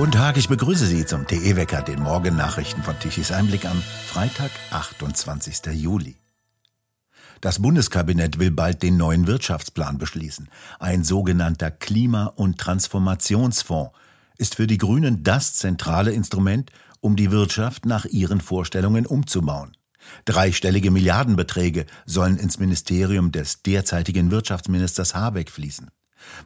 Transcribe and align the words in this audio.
Guten 0.00 0.12
Tag, 0.12 0.38
ich 0.38 0.48
begrüße 0.48 0.86
Sie 0.86 1.04
zum 1.04 1.26
TE-Wecker, 1.26 1.82
den 1.82 2.00
Morgennachrichten 2.00 2.82
von 2.82 2.98
Tichys 2.98 3.32
Einblick 3.32 3.66
am 3.66 3.82
Freitag, 4.06 4.50
28. 4.70 5.74
Juli. 5.74 6.16
Das 7.42 7.60
Bundeskabinett 7.60 8.38
will 8.38 8.50
bald 8.50 8.82
den 8.82 8.96
neuen 8.96 9.26
Wirtschaftsplan 9.26 9.98
beschließen. 9.98 10.48
Ein 10.78 11.04
sogenannter 11.04 11.70
Klima- 11.70 12.32
und 12.34 12.56
Transformationsfonds 12.56 13.92
ist 14.38 14.54
für 14.54 14.66
die 14.66 14.78
Grünen 14.78 15.22
das 15.22 15.56
zentrale 15.56 16.12
Instrument, 16.12 16.70
um 17.00 17.14
die 17.14 17.30
Wirtschaft 17.30 17.84
nach 17.84 18.06
ihren 18.06 18.40
Vorstellungen 18.40 19.04
umzubauen. 19.04 19.76
Dreistellige 20.24 20.90
Milliardenbeträge 20.90 21.84
sollen 22.06 22.38
ins 22.38 22.58
Ministerium 22.58 23.32
des 23.32 23.62
derzeitigen 23.62 24.30
Wirtschaftsministers 24.30 25.14
Habeck 25.14 25.50
fließen. 25.50 25.90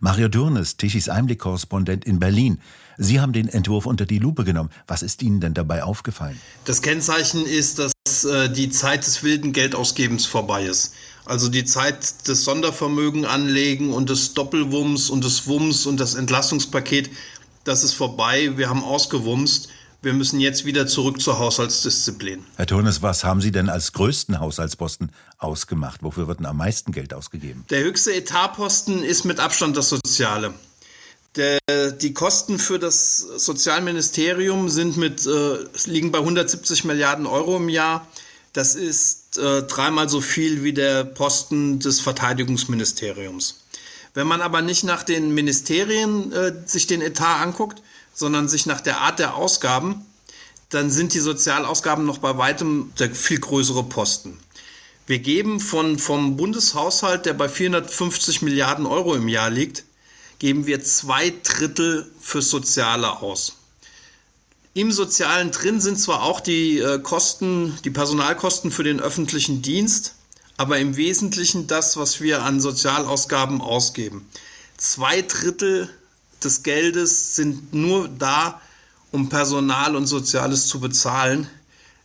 Mario 0.01 0.29
Dürnes, 0.29 0.77
Tischis 0.77 1.09
Einblick-Korrespondent 1.09 2.05
in 2.05 2.19
Berlin. 2.19 2.61
Sie 2.97 3.21
haben 3.21 3.33
den 3.33 3.49
Entwurf 3.49 3.87
unter 3.87 4.07
die 4.07 4.19
Lupe 4.19 4.45
genommen. 4.45 4.71
Was 4.87 5.03
ist 5.03 5.23
Ihnen 5.23 5.41
denn 5.41 5.55
dabei 5.55 5.83
aufgefallen? 5.83 6.39
Das 6.65 6.83
Kennzeichen 6.83 7.45
ist, 7.45 7.79
dass 7.79 8.25
äh, 8.25 8.49
die 8.49 8.71
Zeit 8.71 9.07
des 9.07 9.23
wilden 9.23 9.53
Geldausgebens 9.53 10.27
vorbei 10.27 10.65
ist. 10.65 10.95
Also 11.25 11.49
die 11.49 11.65
Zeit 11.65 12.29
des 12.29 12.45
Sondervermögen 12.45 13.25
anlegen 13.25 13.93
und 13.93 14.11
des 14.11 14.35
Doppelwumms 14.35 15.11
und 15.11 15.25
des 15.25 15.47
Wumms 15.47 15.87
und 15.87 15.99
das 15.99 16.15
Entlastungspaket, 16.15 17.11
das 17.65 17.83
ist 17.83 17.95
vorbei. 17.95 18.53
Wir 18.57 18.69
haben 18.69 18.85
ausgewumst 18.85 19.71
wir 20.05 20.13
müssen 20.13 20.41
jetzt 20.41 20.65
wieder 20.65 20.87
zurück 20.87 21.21
zur 21.21 21.39
Haushaltsdisziplin. 21.39 22.45
Herr 22.57 22.67
Turnes, 22.67 23.03
was 23.03 23.25
haben 23.25 23.41
Sie 23.41 23.51
denn 23.51 23.69
als 23.69 23.93
größten 23.93 24.41
Haushaltsposten 24.41 25.11
ausgemacht? 25.39 26.03
Wofür 26.03 26.29
wird 26.29 26.41
denn 26.41 26.47
am 26.47 26.57
meisten 26.57 26.93
Geld 26.93 27.15
ausgegeben? 27.15 27.65
Der 27.71 27.83
höchste 27.83 28.15
Etatposten 28.15 29.03
ist 29.03 29.25
mit 29.25 29.41
Abstand 29.41 29.77
das 29.77 29.89
Soziale. 29.89 30.55
Der, 31.37 31.59
die 31.91 32.15
Kosten 32.15 32.59
für 32.59 32.79
das 32.79 33.17
Sozialministerium 33.19 34.69
sind 34.69 34.97
mit, 34.97 35.27
äh, 35.27 35.57
liegen 35.87 36.13
bei 36.13 36.19
170 36.19 36.85
Milliarden 36.85 37.27
Euro 37.27 37.57
im 37.57 37.69
Jahr. 37.69 38.07
Das 38.53 38.77
ist 38.77 39.37
äh, 39.39 39.65
dreimal 39.65 40.09
so 40.09 40.21
viel 40.21 40.63
wie 40.63 40.73
der 40.73 41.03
Posten 41.03 41.81
des 41.81 41.99
Verteidigungsministeriums. 41.99 43.65
Wenn 44.15 44.29
man 44.29 44.43
aber 44.43 44.63
nicht 44.63 44.85
nach 44.85 45.03
den 45.03 45.35
Ministerien 45.35 46.33
äh, 46.33 46.53
sich 46.67 46.87
den 46.87 47.03
Etat 47.03 47.41
anguckt, 47.43 47.83
sondern 48.15 48.49
sich 48.49 48.67
nach 48.67 48.81
der 48.81 49.01
Art 49.01 49.19
der 49.19 49.35
Ausgaben, 49.35 50.07
dann 50.71 50.91
sind 50.91 51.15
die 51.15 51.21
Sozialausgaben 51.21 52.05
noch 52.05 52.19
bei 52.19 52.39
weitem 52.39 52.93
der 52.99 53.15
viel 53.15 53.39
größere 53.39 53.85
Posten. 53.85 54.39
Wir 55.07 55.19
geben 55.19 55.61
von, 55.61 55.99
vom 55.99 56.37
Bundeshaushalt, 56.37 57.27
der 57.27 57.35
bei 57.35 57.49
450 57.49 58.41
Milliarden 58.41 58.87
Euro 58.87 59.15
im 59.15 59.29
Jahr 59.29 59.51
liegt, 59.51 59.85
geben 60.39 60.67
wir 60.67 60.83
zwei 60.83 61.33
Drittel 61.43 62.11
für 62.21 62.41
Soziale 62.41 63.21
aus. 63.21 63.57
Im 64.73 64.91
Sozialen 64.91 65.51
drin 65.51 65.81
sind 65.81 66.01
zwar 66.01 66.23
auch 66.23 66.41
die 66.41 66.79
äh, 66.79 66.99
Kosten, 66.99 67.79
die 67.85 67.91
Personalkosten 67.91 68.73
für 68.73 68.83
den 68.83 68.99
öffentlichen 68.99 69.63
Dienst, 69.63 70.15
aber 70.57 70.79
im 70.79 70.97
Wesentlichen 70.97 71.67
das, 71.67 71.97
was 71.97 72.21
wir 72.21 72.43
an 72.43 72.61
Sozialausgaben 72.61 73.61
ausgeben. 73.61 74.29
Zwei 74.77 75.23
Drittel 75.23 75.91
des 76.45 76.63
Geldes 76.63 77.37
sind 77.37 77.73
nur 77.73 78.09
da, 78.09 78.61
um 79.11 79.29
Personal 79.29 79.97
und 79.97 80.07
Soziales 80.07 80.67
zu 80.67 80.81
bezahlen. 80.81 81.49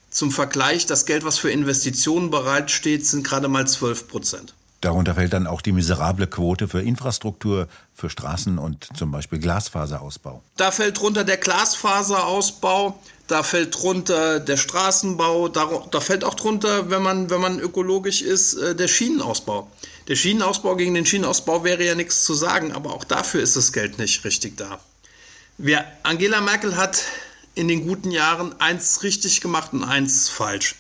Zum 0.10 0.32
Vergleich, 0.32 0.86
das 0.86 1.06
Geld, 1.06 1.24
was 1.24 1.38
für 1.38 1.52
Investitionen 1.52 2.32
bereitsteht, 2.32 3.06
sind 3.06 3.24
gerade 3.24 3.48
mal 3.48 3.68
12 3.68 4.08
Prozent. 4.08 4.54
Darunter 4.82 5.16
fällt 5.16 5.34
dann 5.34 5.46
auch 5.46 5.62
die 5.62 5.74
miserable 5.74 6.28
Quote 6.28 6.68
für 6.70 6.82
Infrastruktur, 6.82 7.68
für 7.94 8.10
Straßen 8.10 8.58
und 8.58 8.88
zum 8.96 9.12
Beispiel 9.12 9.40
Glasfaserausbau. 9.40 10.42
Da 10.56 10.72
fällt 10.72 11.00
drunter 11.00 11.26
der 11.26 11.36
Glasfaserausbau, 11.36 12.98
da 13.28 13.44
fällt 13.44 13.76
drunter 13.76 14.40
der 14.40 14.56
Straßenbau, 14.56 15.50
da, 15.50 15.70
da 15.92 16.00
fällt 16.00 16.24
auch 16.24 16.34
drunter, 16.34 16.90
wenn 16.90 17.04
man, 17.04 17.30
wenn 17.30 17.42
man 17.42 17.60
ökologisch 17.60 18.22
ist, 18.22 18.54
äh, 18.54 18.74
der 18.74 18.88
Schienenausbau. 18.88 19.70
Der 20.10 20.16
Schienenausbau 20.16 20.76
gegen 20.76 20.96
den 20.96 21.06
Schienenausbau 21.06 21.64
wäre 21.64 21.86
ja 21.86 21.94
nichts 21.94 22.24
zu 22.26 22.34
sagen, 22.34 22.72
aber 22.72 22.94
auch 22.96 23.04
dafür 23.04 23.44
ist 23.44 23.56
das 23.56 23.72
Geld 23.72 24.00
nicht 24.00 24.26
richtig 24.26 24.58
da. 24.58 24.80
Wir, 25.60 25.86
Angela 26.02 26.42
Merkel 26.42 26.78
hat 26.78 27.04
in 27.54 27.68
den 27.68 27.86
guten 27.86 28.10
Jahren 28.10 28.60
eins 28.60 29.04
richtig 29.04 29.40
gemacht 29.40 29.72
und 29.72 29.84
eins 29.84 30.28
falsch. 30.28 30.78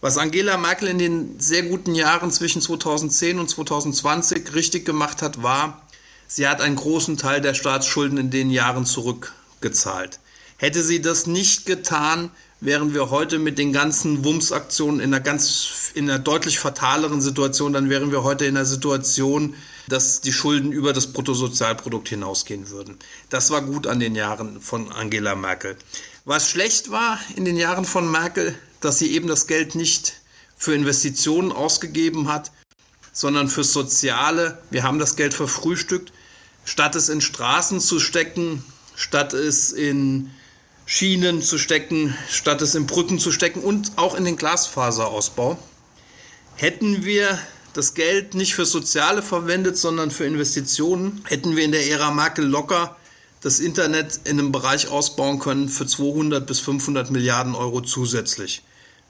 Was 0.00 0.16
Angela 0.16 0.56
Merkel 0.56 0.88
in 0.88 0.98
den 0.98 1.38
sehr 1.38 1.64
guten 1.64 1.94
Jahren 1.94 2.32
zwischen 2.32 2.62
2010 2.62 3.38
und 3.38 3.50
2020 3.50 4.54
richtig 4.54 4.86
gemacht 4.86 5.20
hat, 5.20 5.42
war, 5.42 5.86
sie 6.26 6.48
hat 6.48 6.62
einen 6.62 6.76
großen 6.76 7.18
Teil 7.18 7.42
der 7.42 7.52
Staatsschulden 7.52 8.16
in 8.16 8.30
den 8.30 8.50
Jahren 8.50 8.86
zurückgezahlt. 8.86 10.18
Hätte 10.56 10.82
sie 10.82 11.02
das 11.02 11.26
nicht 11.26 11.66
getan, 11.66 12.30
wären 12.62 12.94
wir 12.94 13.10
heute 13.10 13.40
mit 13.40 13.58
den 13.58 13.72
ganzen 13.72 14.24
Wumms-Aktionen 14.24 15.00
in 15.00 15.12
einer 15.12 15.22
ganz, 15.22 15.90
in 15.94 16.08
einer 16.08 16.20
deutlich 16.20 16.60
fataleren 16.60 17.20
Situation. 17.20 17.72
Dann 17.72 17.90
wären 17.90 18.12
wir 18.12 18.22
heute 18.22 18.44
in 18.44 18.56
einer 18.56 18.64
Situation, 18.64 19.54
dass 19.88 20.20
die 20.20 20.32
Schulden 20.32 20.70
über 20.70 20.92
das 20.92 21.08
Bruttosozialprodukt 21.08 22.08
hinausgehen 22.08 22.70
würden. 22.70 22.98
Das 23.30 23.50
war 23.50 23.62
gut 23.62 23.88
an 23.88 23.98
den 23.98 24.14
Jahren 24.14 24.60
von 24.60 24.92
Angela 24.92 25.34
Merkel. 25.34 25.76
Was 26.24 26.48
schlecht 26.48 26.92
war 26.92 27.18
in 27.34 27.44
den 27.44 27.56
Jahren 27.56 27.84
von 27.84 28.08
Merkel, 28.08 28.54
dass 28.80 29.00
sie 29.00 29.10
eben 29.10 29.26
das 29.26 29.48
Geld 29.48 29.74
nicht 29.74 30.14
für 30.56 30.72
Investitionen 30.72 31.50
ausgegeben 31.50 32.28
hat, 32.28 32.52
sondern 33.12 33.48
für 33.48 33.64
Soziale. 33.64 34.62
Wir 34.70 34.84
haben 34.84 35.00
das 35.00 35.16
Geld 35.16 35.34
verfrühstückt. 35.34 36.12
Statt 36.64 36.94
es 36.94 37.08
in 37.08 37.20
Straßen 37.20 37.80
zu 37.80 37.98
stecken, 37.98 38.64
statt 38.94 39.32
es 39.32 39.72
in 39.72 40.30
Schienen 40.86 41.42
zu 41.42 41.58
stecken, 41.58 42.16
statt 42.28 42.60
es 42.62 42.74
in 42.74 42.86
Brücken 42.86 43.18
zu 43.18 43.32
stecken 43.32 43.62
und 43.62 43.92
auch 43.96 44.14
in 44.14 44.24
den 44.24 44.36
Glasfaserausbau. 44.36 45.58
Hätten 46.56 47.04
wir 47.04 47.38
das 47.72 47.94
Geld 47.94 48.34
nicht 48.34 48.54
für 48.54 48.66
Soziale 48.66 49.22
verwendet, 49.22 49.78
sondern 49.78 50.10
für 50.10 50.24
Investitionen, 50.24 51.24
hätten 51.26 51.56
wir 51.56 51.64
in 51.64 51.72
der 51.72 51.86
Ära 51.88 52.10
Merkel 52.10 52.44
locker 52.44 52.96
das 53.40 53.58
Internet 53.58 54.20
in 54.24 54.38
einem 54.38 54.52
Bereich 54.52 54.88
ausbauen 54.88 55.38
können 55.38 55.68
für 55.68 55.86
200 55.86 56.46
bis 56.46 56.60
500 56.60 57.10
Milliarden 57.10 57.54
Euro 57.54 57.80
zusätzlich. 57.80 58.62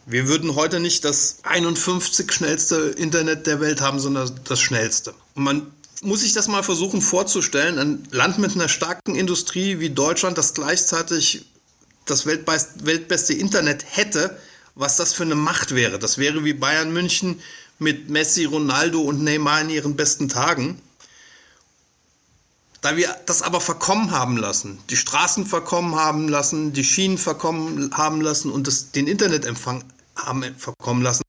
Wir 0.06 0.26
würden 0.26 0.56
heute 0.56 0.80
nicht 0.80 1.04
das 1.04 1.38
51 1.42 2.32
schnellste 2.32 2.76
Internet 2.76 3.46
der 3.46 3.60
Welt 3.60 3.80
haben, 3.80 4.00
sondern 4.00 4.30
das 4.44 4.60
schnellste. 4.60 5.14
Und 5.34 5.44
man 5.44 5.66
muss 6.02 6.22
sich 6.22 6.32
das 6.32 6.48
mal 6.48 6.62
versuchen 6.62 7.00
vorzustellen. 7.00 7.78
Ein 7.78 8.08
Land 8.10 8.38
mit 8.38 8.54
einer 8.54 8.68
starken 8.68 9.14
Industrie 9.14 9.78
wie 9.78 9.90
Deutschland, 9.90 10.38
das 10.38 10.54
gleichzeitig 10.54 11.46
das 12.06 12.26
weltbeste 12.26 13.34
Internet 13.34 13.84
hätte, 13.88 14.38
was 14.74 14.96
das 14.96 15.12
für 15.12 15.22
eine 15.22 15.34
Macht 15.34 15.74
wäre. 15.74 15.98
Das 15.98 16.18
wäre 16.18 16.44
wie 16.44 16.54
Bayern 16.54 16.92
München 16.92 17.40
mit 17.78 18.08
Messi, 18.10 18.44
Ronaldo 18.44 19.00
und 19.00 19.22
Neymar 19.22 19.60
in 19.62 19.70
ihren 19.70 19.96
besten 19.96 20.28
Tagen. 20.28 20.80
Da 22.80 22.96
wir 22.96 23.14
das 23.26 23.42
aber 23.42 23.60
verkommen 23.60 24.10
haben 24.10 24.36
lassen, 24.36 24.78
die 24.90 24.96
Straßen 24.96 25.46
verkommen 25.46 25.94
haben 25.94 26.28
lassen, 26.28 26.72
die 26.72 26.82
Schienen 26.82 27.16
verkommen 27.16 27.96
haben 27.96 28.20
lassen 28.20 28.50
und 28.50 28.66
das, 28.66 28.90
den 28.90 29.06
Internetempfang 29.06 29.84
haben 30.16 30.42
verkommen 30.56 31.02
lassen, 31.02 31.22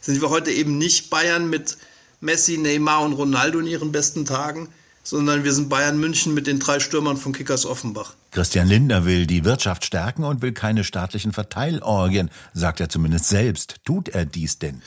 sind 0.00 0.20
wir 0.20 0.30
heute 0.30 0.52
eben 0.52 0.78
nicht 0.78 1.10
Bayern 1.10 1.50
mit 1.50 1.78
Messi, 2.20 2.58
Neymar 2.58 3.02
und 3.02 3.14
Ronaldo 3.14 3.58
in 3.58 3.66
ihren 3.66 3.90
besten 3.90 4.24
Tagen, 4.24 4.68
sondern 5.04 5.44
wir 5.44 5.52
sind 5.52 5.68
Bayern 5.68 5.98
München 5.98 6.34
mit 6.34 6.46
den 6.46 6.58
drei 6.58 6.80
Stürmern 6.80 7.16
von 7.16 7.32
Kickers 7.32 7.66
Offenbach. 7.66 8.14
Christian 8.32 8.66
Linder 8.66 9.04
will 9.04 9.26
die 9.26 9.44
Wirtschaft 9.44 9.84
stärken 9.84 10.24
und 10.24 10.42
will 10.42 10.52
keine 10.52 10.82
staatlichen 10.82 11.32
Verteilorgien, 11.32 12.30
sagt 12.54 12.80
er 12.80 12.88
zumindest 12.88 13.28
selbst. 13.28 13.76
Tut 13.84 14.08
er 14.08 14.24
dies 14.24 14.58
denn? 14.58 14.82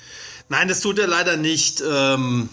Nein, 0.50 0.68
das 0.68 0.82
tut 0.82 1.00
er 1.00 1.08
leider 1.08 1.38
nicht. 1.38 1.82
Ähm, 1.88 2.50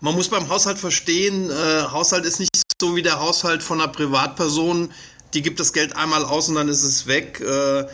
man 0.00 0.14
muss 0.14 0.28
beim 0.28 0.48
Haushalt 0.48 0.78
verstehen, 0.78 1.50
äh, 1.50 1.82
Haushalt 1.82 2.24
ist 2.24 2.40
nicht 2.40 2.50
so 2.80 2.96
wie 2.96 3.02
der 3.02 3.20
Haushalt 3.20 3.62
von 3.62 3.80
einer 3.80 3.92
Privatperson. 3.92 4.90
Die 5.34 5.42
gibt 5.42 5.60
das 5.60 5.72
Geld 5.72 5.94
einmal 5.96 6.24
aus 6.24 6.48
und 6.48 6.56
dann 6.56 6.68
ist 6.68 6.82
es 6.82 7.06
weg. 7.06 7.40
Äh, 7.40 7.84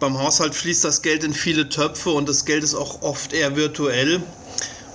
beim 0.00 0.18
Haushalt 0.18 0.54
fließt 0.54 0.84
das 0.84 1.02
Geld 1.02 1.24
in 1.24 1.32
viele 1.32 1.68
Töpfe 1.68 2.10
und 2.10 2.28
das 2.28 2.44
Geld 2.44 2.64
ist 2.64 2.74
auch 2.74 3.02
oft 3.02 3.32
eher 3.32 3.56
virtuell. 3.56 4.22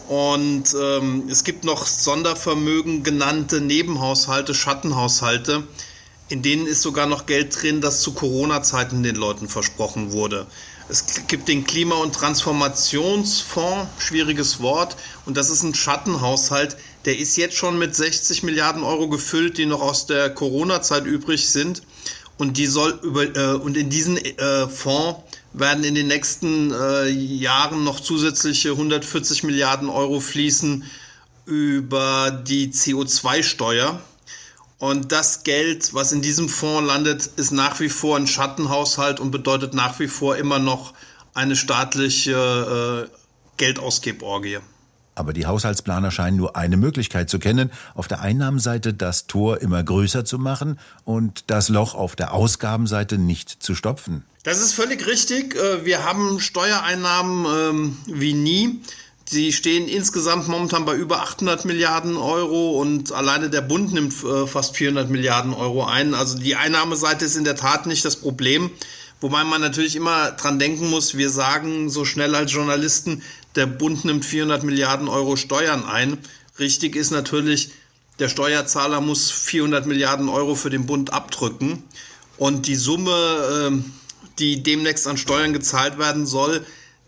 Und 0.09 0.73
ähm, 0.73 1.29
es 1.29 1.43
gibt 1.43 1.63
noch 1.63 1.85
Sondervermögen 1.85 3.03
genannte 3.03 3.61
Nebenhaushalte, 3.61 4.55
Schattenhaushalte, 4.55 5.67
in 6.29 6.41
denen 6.41 6.65
ist 6.65 6.81
sogar 6.81 7.05
noch 7.05 7.27
Geld 7.27 7.61
drin, 7.61 7.79
das 7.79 8.01
zu 8.01 8.13
Corona-Zeiten 8.13 9.03
den 9.03 9.15
Leuten 9.15 9.47
versprochen 9.47 10.11
wurde. 10.11 10.47
Es 10.89 11.05
gibt 11.27 11.47
den 11.47 11.63
Klima- 11.63 11.97
und 11.97 12.15
Transformationsfonds, 12.15 13.87
schwieriges 13.99 14.59
Wort, 14.61 14.97
und 15.27 15.37
das 15.37 15.51
ist 15.51 15.61
ein 15.61 15.75
Schattenhaushalt, 15.75 16.75
der 17.05 17.19
ist 17.19 17.37
jetzt 17.37 17.55
schon 17.55 17.77
mit 17.77 17.95
60 17.95 18.41
Milliarden 18.41 18.81
Euro 18.81 19.09
gefüllt, 19.09 19.59
die 19.59 19.67
noch 19.67 19.81
aus 19.81 20.07
der 20.07 20.31
Corona-Zeit 20.31 21.05
übrig 21.05 21.47
sind. 21.47 21.83
Und 22.39 22.57
die 22.57 22.65
soll 22.65 22.99
über 23.03 23.35
äh, 23.35 23.53
und 23.53 23.77
in 23.77 23.91
diesen 23.91 24.17
äh, 24.17 24.67
Fonds 24.67 25.19
werden 25.53 25.83
in 25.83 25.95
den 25.95 26.07
nächsten 26.07 26.71
äh, 26.71 27.07
Jahren 27.09 27.83
noch 27.83 27.99
zusätzliche 27.99 28.71
140 28.71 29.43
Milliarden 29.43 29.89
Euro 29.89 30.19
fließen 30.19 30.83
über 31.45 32.31
die 32.31 32.71
CO2-Steuer. 32.71 33.99
Und 34.77 35.11
das 35.11 35.43
Geld, 35.43 35.93
was 35.93 36.11
in 36.11 36.21
diesem 36.21 36.47
Fonds 36.47 36.87
landet, 36.87 37.25
ist 37.35 37.51
nach 37.51 37.79
wie 37.79 37.89
vor 37.89 38.15
ein 38.15 38.27
Schattenhaushalt 38.27 39.19
und 39.19 39.31
bedeutet 39.31 39.73
nach 39.73 39.99
wie 39.99 40.07
vor 40.07 40.37
immer 40.37 40.59
noch 40.59 40.93
eine 41.33 41.55
staatliche 41.55 43.09
äh, 43.09 43.17
Geldausgeborgie. 43.57 44.59
Aber 45.15 45.33
die 45.33 45.45
Haushaltsplaner 45.45 46.11
scheinen 46.11 46.37
nur 46.37 46.55
eine 46.55 46.77
Möglichkeit 46.77 47.29
zu 47.29 47.39
kennen, 47.39 47.71
auf 47.93 48.07
der 48.07 48.21
Einnahmenseite 48.21 48.93
das 48.93 49.27
Tor 49.27 49.59
immer 49.59 49.83
größer 49.83 50.23
zu 50.23 50.39
machen 50.39 50.79
und 51.03 51.49
das 51.49 51.67
Loch 51.67 51.93
auf 51.93 52.15
der 52.15 52.33
Ausgabenseite 52.33 53.17
nicht 53.17 53.49
zu 53.49 53.75
stopfen. 53.75 54.23
Das 54.43 54.61
ist 54.61 54.73
völlig 54.73 55.05
richtig. 55.05 55.55
Äh, 55.55 55.85
wir 55.85 56.05
haben 56.05 56.39
Steuereinnahmen 56.39 57.45
ähm, 57.45 57.97
wie 58.05 58.33
nie. 58.33 58.79
Sie 59.25 59.53
stehen 59.53 59.87
insgesamt 59.87 60.47
momentan 60.47 60.85
bei 60.85 60.95
über 60.95 61.21
800 61.21 61.65
Milliarden 61.65 62.17
Euro 62.17 62.79
und 62.79 63.11
alleine 63.11 63.49
der 63.49 63.61
Bund 63.61 63.93
nimmt 63.93 64.13
äh, 64.23 64.47
fast 64.47 64.75
400 64.75 65.09
Milliarden 65.09 65.53
Euro 65.53 65.85
ein. 65.85 66.15
Also 66.15 66.39
die 66.39 66.55
Einnahmeseite 66.55 67.25
ist 67.25 67.35
in 67.35 67.43
der 67.43 67.55
Tat 67.55 67.85
nicht 67.85 68.05
das 68.05 68.15
Problem. 68.15 68.71
Wobei 69.21 69.43
man 69.43 69.59
natürlich 69.59 69.97
immer 69.97 70.31
dran 70.31 70.57
denken 70.57 70.89
muss, 70.89 71.17
wir 71.17 71.29
sagen 71.29 71.89
so 71.89 72.05
schnell 72.05 72.33
als 72.33 72.53
Journalisten, 72.53 73.21
der 73.55 73.65
Bund 73.65 74.05
nimmt 74.05 74.25
400 74.25 74.63
Milliarden 74.63 75.09
Euro 75.09 75.35
Steuern 75.35 75.83
ein. 75.83 76.17
Richtig 76.57 76.95
ist 76.95 77.11
natürlich, 77.11 77.71
der 78.19 78.29
Steuerzahler 78.29 79.01
muss 79.01 79.29
400 79.29 79.85
Milliarden 79.85 80.29
Euro 80.29 80.55
für 80.55 80.69
den 80.69 80.85
Bund 80.85 81.11
abdrücken. 81.11 81.83
Und 82.37 82.67
die 82.67 82.75
Summe, 82.75 83.67
ähm, 83.67 83.93
die 84.39 84.63
demnächst 84.63 85.07
an 85.07 85.17
Steuern 85.17 85.53
gezahlt 85.53 85.97
werden 85.97 86.25
soll, 86.25 86.65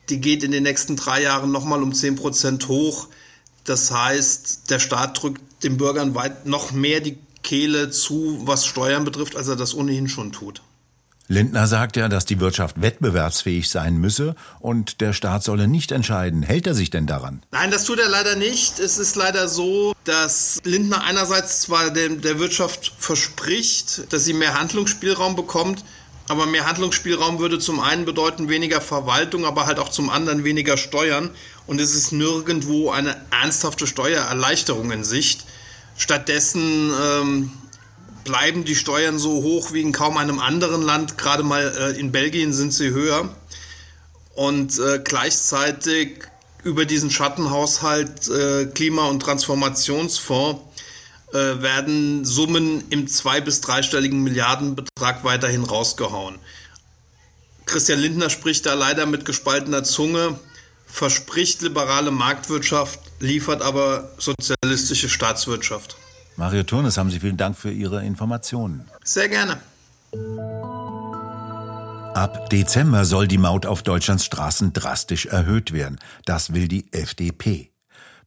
die 0.09 0.19
geht 0.19 0.43
in 0.43 0.51
den 0.51 0.63
nächsten 0.63 0.95
drei 0.95 1.21
Jahren 1.21 1.51
nochmal 1.51 1.81
um 1.81 1.93
10 1.93 2.15
Prozent 2.15 2.67
hoch. 2.67 3.07
Das 3.63 3.91
heißt, 3.91 4.69
der 4.69 4.79
Staat 4.79 5.21
drückt 5.21 5.41
den 5.63 5.77
Bürgern 5.77 6.15
weit 6.15 6.45
noch 6.45 6.71
mehr 6.71 6.99
die 6.99 7.17
Kehle 7.43 7.89
zu, 7.89 8.39
was 8.43 8.65
Steuern 8.65 9.05
betrifft, 9.05 9.35
als 9.35 9.47
er 9.47 9.55
das 9.55 9.73
ohnehin 9.73 10.07
schon 10.07 10.31
tut. 10.31 10.61
Lindner 11.27 11.65
sagt 11.65 11.95
ja, 11.95 12.09
dass 12.09 12.25
die 12.25 12.41
Wirtschaft 12.41 12.81
wettbewerbsfähig 12.81 13.69
sein 13.69 13.95
müsse 13.95 14.35
und 14.59 14.99
der 14.99 15.13
Staat 15.13 15.43
solle 15.43 15.69
nicht 15.69 15.93
entscheiden. 15.93 16.43
Hält 16.43 16.67
er 16.67 16.73
sich 16.73 16.89
denn 16.89 17.07
daran? 17.07 17.41
Nein, 17.51 17.71
das 17.71 17.85
tut 17.85 17.99
er 17.99 18.09
leider 18.09 18.35
nicht. 18.35 18.79
Es 18.79 18.97
ist 18.97 19.15
leider 19.15 19.47
so, 19.47 19.93
dass 20.03 20.59
Lindner 20.65 21.05
einerseits 21.05 21.61
zwar 21.61 21.91
der, 21.91 22.09
der 22.09 22.37
Wirtschaft 22.39 22.91
verspricht, 22.97 24.11
dass 24.11 24.25
sie 24.25 24.33
mehr 24.33 24.59
Handlungsspielraum 24.59 25.37
bekommt, 25.37 25.85
aber 26.31 26.45
mehr 26.45 26.65
Handlungsspielraum 26.65 27.39
würde 27.39 27.59
zum 27.59 27.81
einen 27.81 28.05
bedeuten 28.05 28.47
weniger 28.47 28.79
Verwaltung, 28.79 29.43
aber 29.43 29.65
halt 29.65 29.79
auch 29.79 29.89
zum 29.89 30.09
anderen 30.09 30.45
weniger 30.45 30.77
Steuern. 30.77 31.29
Und 31.67 31.81
es 31.81 31.93
ist 31.93 32.13
nirgendwo 32.13 32.89
eine 32.89 33.17
ernsthafte 33.31 33.85
Steuererleichterung 33.85 34.91
in 34.91 35.03
Sicht. 35.03 35.43
Stattdessen 35.97 36.89
ähm, 37.01 37.51
bleiben 38.23 38.63
die 38.63 38.77
Steuern 38.77 39.19
so 39.19 39.43
hoch 39.43 39.73
wie 39.73 39.81
in 39.81 39.91
kaum 39.91 40.15
einem 40.15 40.39
anderen 40.39 40.81
Land. 40.81 41.17
Gerade 41.17 41.43
mal 41.43 41.67
äh, 41.77 41.99
in 41.99 42.13
Belgien 42.13 42.53
sind 42.53 42.71
sie 42.71 42.91
höher. 42.91 43.35
Und 44.33 44.79
äh, 44.79 45.01
gleichzeitig 45.03 46.29
über 46.63 46.85
diesen 46.85 47.11
Schattenhaushalt 47.11 48.29
äh, 48.29 48.67
Klima- 48.67 49.09
und 49.09 49.19
Transformationsfonds 49.19 50.61
äh, 51.33 51.61
werden 51.61 52.25
Summen 52.25 52.83
im 52.89 53.07
zwei- 53.07 53.41
bis 53.41 53.61
dreistelligen 53.61 54.21
Milliardenbetrag 54.23 55.23
weiterhin 55.23 55.63
rausgehauen. 55.63 56.35
Christian 57.65 57.99
Lindner 57.99 58.29
spricht 58.29 58.65
da 58.65 58.73
leider 58.73 59.05
mit 59.05 59.23
gespaltener 59.25 59.83
Zunge, 59.83 60.39
verspricht 60.85 61.61
liberale 61.61 62.11
Marktwirtschaft, 62.11 62.99
liefert 63.19 63.61
aber 63.61 64.11
sozialistische 64.17 65.09
Staatswirtschaft. 65.09 65.95
Mario 66.35 66.63
Turnes, 66.63 66.97
haben 66.97 67.11
Sie 67.11 67.19
vielen 67.19 67.37
Dank 67.37 67.57
für 67.57 67.71
Ihre 67.71 68.03
Informationen. 68.05 68.89
Sehr 69.03 69.29
gerne. 69.29 69.61
Ab 72.13 72.49
Dezember 72.49 73.05
soll 73.05 73.27
die 73.27 73.37
Maut 73.37 73.65
auf 73.65 73.83
Deutschlands 73.83 74.25
Straßen 74.25 74.73
drastisch 74.73 75.27
erhöht 75.27 75.71
werden. 75.71 75.97
Das 76.25 76.53
will 76.53 76.67
die 76.67 76.91
FDP. 76.91 77.70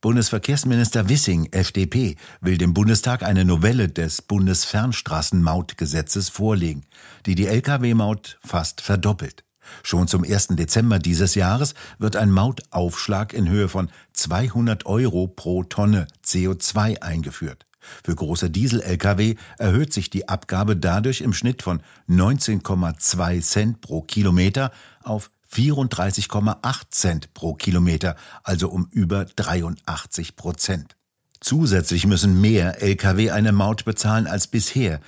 Bundesverkehrsminister 0.04 1.08
Wissing, 1.08 1.48
FDP, 1.50 2.16
will 2.42 2.58
dem 2.58 2.74
Bundestag 2.74 3.22
eine 3.22 3.46
Novelle 3.46 3.88
des 3.88 4.20
Bundesfernstraßenmautgesetzes 4.20 6.28
vorlegen, 6.28 6.84
die 7.24 7.34
die 7.34 7.46
Lkw-Maut 7.46 8.38
fast 8.44 8.82
verdoppelt. 8.82 9.44
Schon 9.82 10.06
zum 10.06 10.22
1. 10.22 10.48
Dezember 10.48 10.98
dieses 10.98 11.34
Jahres 11.34 11.72
wird 11.98 12.16
ein 12.16 12.30
Mautaufschlag 12.30 13.32
in 13.32 13.48
Höhe 13.48 13.70
von 13.70 13.88
200 14.12 14.84
Euro 14.84 15.26
pro 15.26 15.64
Tonne 15.64 16.06
CO2 16.22 17.00
eingeführt. 17.00 17.64
Für 18.04 18.14
große 18.14 18.50
Diesel-Lkw 18.50 19.36
erhöht 19.56 19.94
sich 19.94 20.10
die 20.10 20.28
Abgabe 20.28 20.76
dadurch 20.76 21.22
im 21.22 21.32
Schnitt 21.32 21.62
von 21.62 21.80
19,2 22.10 23.40
Cent 23.40 23.80
pro 23.80 24.02
Kilometer 24.02 24.70
auf 25.02 25.30
34,8 25.54 26.82
Cent 26.90 27.34
pro 27.34 27.54
Kilometer, 27.54 28.16
also 28.42 28.68
um 28.68 28.88
über 28.90 29.24
83 29.24 30.36
Prozent. 30.36 30.96
Zusätzlich 31.40 32.06
müssen 32.06 32.40
mehr 32.40 32.82
Lkw 32.82 33.30
eine 33.30 33.52
Maut 33.52 33.84
bezahlen 33.84 34.26
als 34.26 34.46
bisher. 34.46 35.00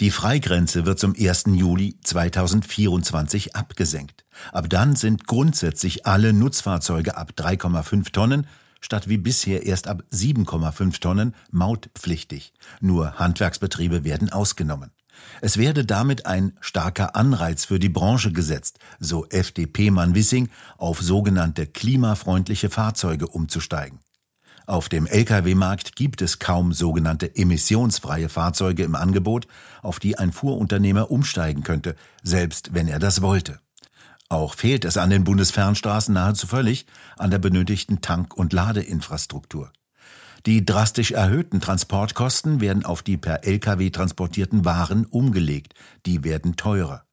Die 0.00 0.10
Freigrenze 0.10 0.86
wird 0.86 0.98
zum 0.98 1.14
1. 1.18 1.44
Juli 1.48 1.96
2024 2.02 3.54
abgesenkt. 3.54 4.24
Ab 4.52 4.70
dann 4.70 4.96
sind 4.96 5.26
grundsätzlich 5.26 6.06
alle 6.06 6.32
Nutzfahrzeuge 6.32 7.16
ab 7.16 7.32
3,5 7.36 8.12
Tonnen 8.12 8.46
statt 8.80 9.08
wie 9.08 9.18
bisher 9.18 9.64
erst 9.64 9.88
ab 9.88 10.02
7,5 10.12 11.00
Tonnen 11.00 11.34
mautpflichtig. 11.50 12.52
Nur 12.80 13.18
Handwerksbetriebe 13.18 14.04
werden 14.04 14.30
ausgenommen. 14.30 14.90
Es 15.40 15.56
werde 15.56 15.84
damit 15.84 16.26
ein 16.26 16.52
starker 16.60 17.16
Anreiz 17.16 17.64
für 17.64 17.78
die 17.78 17.88
Branche 17.88 18.32
gesetzt, 18.32 18.78
so 19.00 19.26
FDP-Mann 19.26 20.14
Wissing, 20.14 20.48
auf 20.78 21.00
sogenannte 21.00 21.66
klimafreundliche 21.66 22.70
Fahrzeuge 22.70 23.26
umzusteigen. 23.26 24.00
Auf 24.66 24.88
dem 24.88 25.06
Lkw-Markt 25.06 25.96
gibt 25.96 26.22
es 26.22 26.38
kaum 26.38 26.72
sogenannte 26.72 27.34
emissionsfreie 27.34 28.28
Fahrzeuge 28.28 28.84
im 28.84 28.94
Angebot, 28.94 29.48
auf 29.82 29.98
die 29.98 30.18
ein 30.18 30.32
Fuhrunternehmer 30.32 31.10
umsteigen 31.10 31.62
könnte, 31.62 31.96
selbst 32.22 32.72
wenn 32.72 32.88
er 32.88 32.98
das 32.98 33.22
wollte. 33.22 33.58
Auch 34.28 34.54
fehlt 34.54 34.84
es 34.84 34.96
an 34.96 35.10
den 35.10 35.24
Bundesfernstraßen 35.24 36.14
nahezu 36.14 36.46
völlig 36.46 36.86
an 37.18 37.30
der 37.30 37.38
benötigten 37.38 38.00
Tank- 38.00 38.34
und 38.34 38.52
Ladeinfrastruktur. 38.52 39.72
Die 40.44 40.64
drastisch 40.64 41.12
erhöhten 41.12 41.60
Transportkosten 41.60 42.60
werden 42.60 42.84
auf 42.84 43.02
die 43.02 43.16
per 43.16 43.44
Lkw 43.44 43.90
transportierten 43.90 44.64
Waren 44.64 45.06
umgelegt. 45.06 45.74
Die 46.04 46.24
werden 46.24 46.56
teurer. 46.56 47.04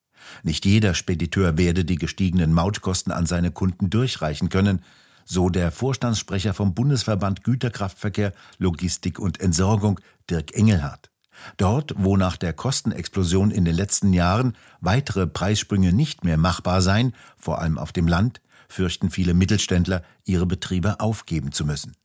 Nicht 0.41 0.65
jeder 0.65 0.95
Spediteur 0.95 1.57
werde 1.57 1.85
die 1.85 1.97
gestiegenen 1.97 2.53
Mautkosten 2.53 3.11
an 3.11 3.27
seine 3.27 3.51
Kunden 3.51 3.89
durchreichen 3.89 4.49
können, 4.49 4.81
so 5.25 5.49
der 5.49 5.71
Vorstandssprecher 5.71 6.55
vom 6.55 6.73
Bundesverband 6.73 7.43
Güterkraftverkehr, 7.43 8.33
Logistik 8.57 9.19
und 9.19 9.39
Entsorgung, 9.39 9.99
Dirk 10.29 10.55
Engelhardt. 10.55 11.11
Dort, 11.57 11.93
wo 11.97 12.17
nach 12.17 12.35
der 12.35 12.53
Kostenexplosion 12.53 13.51
in 13.51 13.63
den 13.63 13.75
letzten 13.75 14.11
Jahren 14.11 14.57
weitere 14.81 15.27
Preissprünge 15.27 15.93
nicht 15.93 16.23
mehr 16.23 16.37
machbar 16.37 16.81
seien, 16.81 17.13
vor 17.37 17.61
allem 17.61 17.77
auf 17.77 17.91
dem 17.91 18.07
Land, 18.07 18.41
fürchten 18.67 19.11
viele 19.11 19.35
Mittelständler, 19.35 20.03
ihre 20.25 20.47
Betriebe 20.47 20.99
aufgeben 20.99 21.51
zu 21.51 21.63
müssen. 21.63 21.95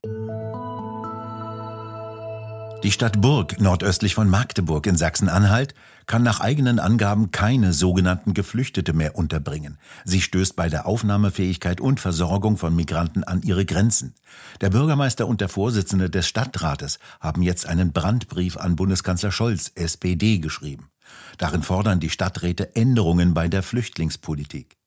Die 2.83 2.91
Stadt 2.91 3.19
Burg 3.19 3.59
nordöstlich 3.59 4.13
von 4.13 4.29
Magdeburg 4.29 4.85
in 4.85 4.95
Sachsen-Anhalt 4.95 5.73
kann 6.05 6.21
nach 6.21 6.39
eigenen 6.39 6.77
Angaben 6.77 7.31
keine 7.31 7.73
sogenannten 7.73 8.33
Geflüchtete 8.33 8.93
mehr 8.93 9.15
unterbringen. 9.15 9.79
Sie 10.03 10.21
stößt 10.21 10.55
bei 10.55 10.69
der 10.69 10.85
Aufnahmefähigkeit 10.85 11.81
und 11.81 11.99
Versorgung 11.99 12.57
von 12.57 12.75
Migranten 12.75 13.23
an 13.23 13.41
ihre 13.41 13.65
Grenzen. 13.65 14.13
Der 14.61 14.69
Bürgermeister 14.69 15.27
und 15.27 15.41
der 15.41 15.49
Vorsitzende 15.49 16.11
des 16.11 16.27
Stadtrates 16.27 16.99
haben 17.19 17.41
jetzt 17.41 17.65
einen 17.65 17.91
Brandbrief 17.91 18.57
an 18.57 18.75
Bundeskanzler 18.75 19.31
Scholz, 19.31 19.71
SPD, 19.73 20.37
geschrieben. 20.37 20.89
Darin 21.37 21.63
fordern 21.63 21.99
die 21.99 22.09
Stadträte 22.09 22.75
Änderungen 22.75 23.33
bei 23.33 23.47
der 23.47 23.63
Flüchtlingspolitik. 23.63 24.77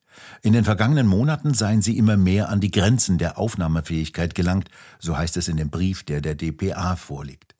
In 0.43 0.53
den 0.53 0.65
vergangenen 0.65 1.07
Monaten 1.07 1.55
seien 1.55 1.83
sie 1.83 1.97
immer 1.97 2.17
mehr 2.17 2.49
an 2.49 2.61
die 2.61 2.71
Grenzen 2.71 3.19
der 3.19 3.39
Aufnahmefähigkeit 3.39 4.35
gelangt, 4.35 4.69
so 4.99 5.17
heißt 5.17 5.37
es 5.37 5.49
in 5.49 5.57
dem 5.57 5.71
Brief, 5.71 6.05
der 6.05 6.21
der 6.21 6.35
DPA 6.35 6.97
vorliegt. 6.97 7.58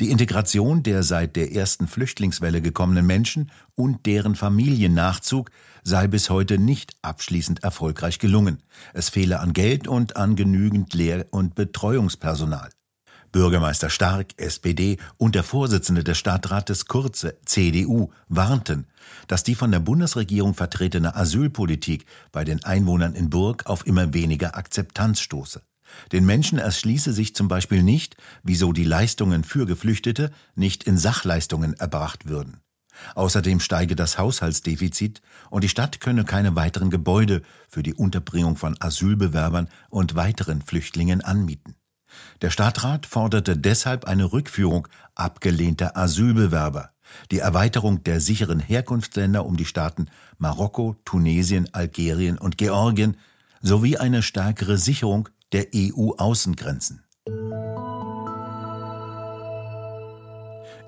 Die 0.00 0.10
Integration 0.10 0.82
der 0.82 1.02
seit 1.02 1.36
der 1.36 1.52
ersten 1.52 1.86
Flüchtlingswelle 1.86 2.62
gekommenen 2.62 3.06
Menschen 3.06 3.50
und 3.74 4.06
deren 4.06 4.34
Familiennachzug 4.34 5.50
sei 5.82 6.06
bis 6.06 6.30
heute 6.30 6.58
nicht 6.58 6.96
abschließend 7.02 7.64
erfolgreich 7.64 8.18
gelungen. 8.18 8.58
Es 8.94 9.08
fehle 9.08 9.40
an 9.40 9.52
Geld 9.52 9.88
und 9.88 10.16
an 10.16 10.36
genügend 10.36 10.94
Lehr- 10.94 11.26
und 11.30 11.54
Betreuungspersonal. 11.54 12.70
Bürgermeister 13.32 13.90
Stark, 13.90 14.28
SPD, 14.38 14.96
und 15.18 15.34
der 15.34 15.42
Vorsitzende 15.42 16.02
des 16.02 16.18
Stadtrates 16.18 16.86
Kurze, 16.86 17.38
CDU, 17.44 18.10
warnten, 18.28 18.86
dass 19.26 19.42
die 19.42 19.54
von 19.54 19.70
der 19.70 19.80
Bundesregierung 19.80 20.54
vertretene 20.54 21.14
Asylpolitik 21.14 22.06
bei 22.32 22.44
den 22.44 22.64
Einwohnern 22.64 23.14
in 23.14 23.30
Burg 23.30 23.66
auf 23.66 23.86
immer 23.86 24.14
weniger 24.14 24.56
Akzeptanz 24.56 25.20
stoße. 25.20 25.62
Den 26.12 26.26
Menschen 26.26 26.58
erschließe 26.58 27.12
sich 27.12 27.34
zum 27.34 27.48
Beispiel 27.48 27.82
nicht, 27.82 28.16
wieso 28.42 28.72
die 28.72 28.84
Leistungen 28.84 29.44
für 29.44 29.66
Geflüchtete 29.66 30.30
nicht 30.54 30.84
in 30.84 30.98
Sachleistungen 30.98 31.74
erbracht 31.74 32.28
würden. 32.28 32.60
Außerdem 33.14 33.60
steige 33.60 33.94
das 33.96 34.18
Haushaltsdefizit 34.18 35.20
und 35.50 35.64
die 35.64 35.68
Stadt 35.68 36.00
könne 36.00 36.24
keine 36.24 36.56
weiteren 36.56 36.90
Gebäude 36.90 37.42
für 37.68 37.82
die 37.82 37.94
Unterbringung 37.94 38.56
von 38.56 38.76
Asylbewerbern 38.80 39.68
und 39.88 40.14
weiteren 40.14 40.62
Flüchtlingen 40.62 41.20
anmieten. 41.22 41.76
Der 42.42 42.50
Stadtrat 42.50 43.06
forderte 43.06 43.56
deshalb 43.56 44.06
eine 44.06 44.32
Rückführung 44.32 44.88
abgelehnter 45.14 45.96
Asylbewerber, 45.96 46.90
die 47.30 47.38
Erweiterung 47.38 48.02
der 48.04 48.20
sicheren 48.20 48.60
Herkunftsländer 48.60 49.46
um 49.46 49.56
die 49.56 49.64
Staaten 49.64 50.08
Marokko, 50.38 50.96
Tunesien, 51.04 51.72
Algerien 51.72 52.38
und 52.38 52.58
Georgien 52.58 53.16
sowie 53.60 53.96
eine 53.96 54.22
stärkere 54.22 54.78
Sicherung 54.78 55.28
der 55.52 55.68
EU-Außengrenzen. 55.74 57.04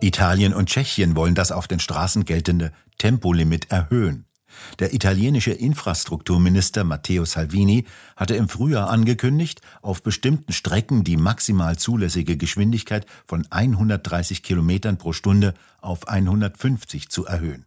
Italien 0.03 0.55
und 0.55 0.69
Tschechien 0.69 1.17
wollen 1.17 1.35
das 1.35 1.53
auf 1.53 1.69
den 1.69 1.81
Straßen 1.81 2.25
geltende 2.25 2.73
Tempolimit 2.99 3.71
erhöhen. 3.71 4.27
Der 4.79 4.93
italienische 4.95 5.53
Infrastrukturminister 5.53 6.85
Matteo 6.85 7.25
Salvini 7.25 7.87
hatte 8.17 8.35
im 8.35 8.49
Frühjahr 8.49 8.91
angekündigt, 8.91 9.61
auf 9.81 10.03
bestimmten 10.03 10.53
Strecken 10.53 11.05
die 11.05 11.17
maximal 11.17 11.79
zulässige 11.79 12.37
Geschwindigkeit 12.37 13.07
von 13.27 13.47
130 13.51 14.43
Kilometern 14.43 14.99
pro 14.99 15.13
Stunde 15.13 15.55
auf 15.81 16.09
150 16.09 17.11
zu 17.11 17.27
erhöhen. 17.27 17.67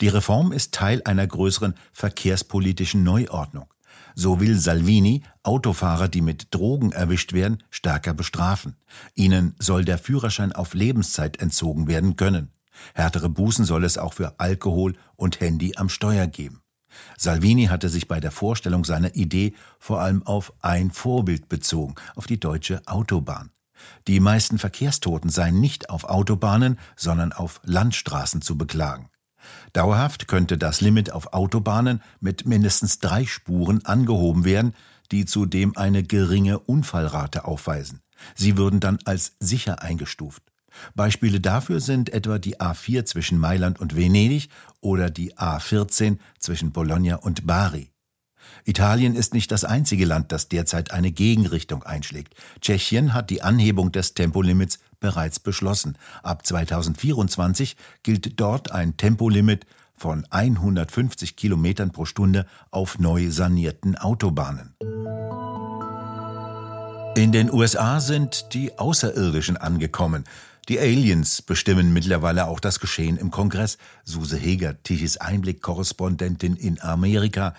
Die 0.00 0.08
Reform 0.08 0.52
ist 0.52 0.74
Teil 0.74 1.02
einer 1.04 1.26
größeren 1.26 1.74
verkehrspolitischen 1.92 3.04
Neuordnung. 3.04 3.72
So 4.14 4.40
will 4.40 4.58
Salvini 4.58 5.22
Autofahrer, 5.42 6.08
die 6.08 6.20
mit 6.20 6.54
Drogen 6.54 6.92
erwischt 6.92 7.32
werden, 7.32 7.62
stärker 7.70 8.14
bestrafen. 8.14 8.76
Ihnen 9.14 9.54
soll 9.58 9.84
der 9.84 9.98
Führerschein 9.98 10.52
auf 10.52 10.74
Lebenszeit 10.74 11.40
entzogen 11.40 11.86
werden 11.86 12.16
können. 12.16 12.50
Härtere 12.94 13.28
Bußen 13.28 13.64
soll 13.64 13.84
es 13.84 13.98
auch 13.98 14.14
für 14.14 14.38
Alkohol 14.38 14.94
und 15.16 15.40
Handy 15.40 15.74
am 15.76 15.88
Steuer 15.88 16.26
geben. 16.26 16.62
Salvini 17.16 17.66
hatte 17.66 17.88
sich 17.88 18.08
bei 18.08 18.20
der 18.20 18.30
Vorstellung 18.30 18.84
seiner 18.84 19.14
Idee 19.14 19.54
vor 19.78 20.00
allem 20.00 20.22
auf 20.24 20.52
ein 20.60 20.90
Vorbild 20.90 21.48
bezogen, 21.48 21.94
auf 22.16 22.26
die 22.26 22.40
deutsche 22.40 22.82
Autobahn. 22.86 23.50
Die 24.06 24.20
meisten 24.20 24.58
Verkehrstoten 24.58 25.30
seien 25.30 25.60
nicht 25.60 25.90
auf 25.90 26.04
Autobahnen, 26.04 26.78
sondern 26.96 27.32
auf 27.32 27.60
Landstraßen 27.64 28.42
zu 28.42 28.58
beklagen. 28.58 29.08
Dauerhaft 29.72 30.28
könnte 30.28 30.58
das 30.58 30.80
Limit 30.80 31.12
auf 31.12 31.32
Autobahnen 31.32 32.02
mit 32.20 32.46
mindestens 32.46 32.98
drei 32.98 33.26
Spuren 33.26 33.84
angehoben 33.84 34.44
werden, 34.44 34.74
die 35.12 35.24
zudem 35.24 35.76
eine 35.76 36.02
geringe 36.02 36.58
Unfallrate 36.58 37.44
aufweisen. 37.44 38.00
Sie 38.34 38.56
würden 38.56 38.80
dann 38.80 38.98
als 39.04 39.36
sicher 39.40 39.82
eingestuft. 39.82 40.42
Beispiele 40.94 41.40
dafür 41.40 41.80
sind 41.80 42.10
etwa 42.10 42.38
die 42.38 42.60
A4 42.60 43.04
zwischen 43.04 43.38
Mailand 43.38 43.80
und 43.80 43.96
Venedig 43.96 44.48
oder 44.80 45.10
die 45.10 45.36
A14 45.36 46.18
zwischen 46.38 46.72
Bologna 46.72 47.16
und 47.16 47.46
Bari. 47.46 47.90
Italien 48.64 49.14
ist 49.14 49.34
nicht 49.34 49.50
das 49.50 49.64
einzige 49.64 50.04
Land, 50.04 50.32
das 50.32 50.48
derzeit 50.48 50.92
eine 50.92 51.10
Gegenrichtung 51.10 51.82
einschlägt. 51.82 52.34
Tschechien 52.60 53.14
hat 53.14 53.30
die 53.30 53.42
Anhebung 53.42 53.92
des 53.92 54.14
Tempolimits 54.14 54.78
bereits 55.00 55.38
beschlossen. 55.38 55.96
Ab 56.22 56.46
2024 56.46 57.76
gilt 58.02 58.40
dort 58.40 58.72
ein 58.72 58.96
Tempolimit 58.96 59.66
von 59.94 60.26
150 60.30 61.36
Kilometern 61.36 61.90
pro 61.90 62.04
Stunde 62.04 62.46
auf 62.70 62.98
neu 62.98 63.30
sanierten 63.30 63.96
Autobahnen. 63.96 64.74
In 67.16 67.32
den 67.32 67.52
USA 67.52 67.98
sind 67.98 68.54
die 68.54 68.78
Außerirdischen 68.78 69.56
angekommen. 69.56 70.24
Die 70.68 70.78
Aliens 70.78 71.42
bestimmen 71.42 71.92
mittlerweile 71.92 72.46
auch 72.46 72.60
das 72.60 72.78
Geschehen 72.78 73.16
im 73.16 73.30
Kongress. 73.30 73.78
Suse 74.04 74.36
Heger, 74.36 74.82
Tichys 74.82 75.16
Einblick-Korrespondentin 75.16 76.54
in 76.54 76.80
Amerika. 76.80 77.54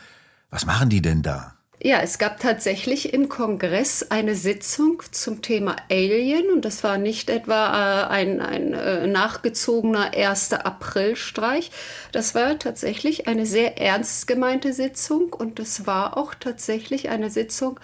Was 0.49 0.65
machen 0.65 0.89
die 0.89 1.01
denn 1.01 1.23
da? 1.23 1.58
Ja, 1.81 2.01
es 2.01 2.17
gab 2.17 2.41
tatsächlich 2.41 3.13
im 3.13 3.29
Kongress 3.29 4.11
eine 4.11 4.35
Sitzung 4.35 5.01
zum 5.11 5.41
Thema 5.41 5.77
Alien 5.89 6.51
und 6.51 6.65
das 6.65 6.83
war 6.83 6.97
nicht 6.97 7.29
etwa 7.29 8.03
äh, 8.03 8.07
ein, 8.07 8.41
ein 8.41 8.73
äh, 8.73 9.07
nachgezogener 9.07 10.13
1. 10.13 10.51
April-Streich. 10.51 11.71
Das 12.11 12.35
war 12.35 12.59
tatsächlich 12.59 13.27
eine 13.29 13.45
sehr 13.45 13.79
ernst 13.79 14.27
gemeinte 14.27 14.73
Sitzung 14.73 15.31
und 15.31 15.57
es 15.61 15.87
war 15.87 16.17
auch 16.17 16.35
tatsächlich 16.35 17.07
eine 17.07 17.29
Sitzung, 17.29 17.79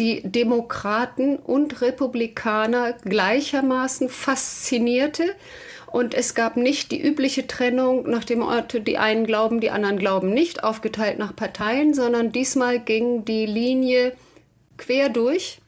die 0.00 0.22
Demokraten 0.24 1.36
und 1.36 1.80
Republikaner 1.80 2.94
gleichermaßen 3.04 4.08
faszinierte. 4.08 5.36
Und 5.92 6.14
es 6.14 6.34
gab 6.34 6.56
nicht 6.56 6.90
die 6.90 7.02
übliche 7.02 7.46
Trennung 7.46 8.08
nach 8.08 8.24
dem 8.24 8.40
Ort, 8.40 8.86
die 8.86 8.96
einen 8.96 9.26
glauben, 9.26 9.60
die 9.60 9.70
anderen 9.70 9.98
glauben 9.98 10.32
nicht, 10.32 10.64
aufgeteilt 10.64 11.18
nach 11.18 11.36
Parteien, 11.36 11.92
sondern 11.92 12.32
diesmal 12.32 12.80
ging 12.80 13.26
die 13.26 13.44
Linie 13.44 14.14
quer 14.78 15.10
durch. 15.10 15.58